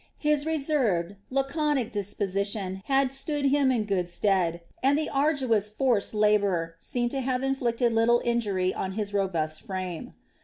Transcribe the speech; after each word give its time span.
His 0.17 0.47
reserved, 0.47 1.15
laconic 1.29 1.91
disposition 1.91 2.81
had 2.85 3.13
stood 3.13 3.45
him 3.45 3.71
in 3.71 3.83
good 3.83 4.09
stead, 4.09 4.61
and 4.81 4.97
the 4.97 5.07
arduous 5.11 5.69
forced 5.69 6.15
labor 6.15 6.75
seemed 6.79 7.11
to 7.11 7.21
have 7.21 7.43
inflicted 7.43 7.93
little 7.93 8.19
injury 8.25 8.73
on 8.73 8.93
his 8.93 9.13
robust 9.13 9.61
frame. 9.61 10.15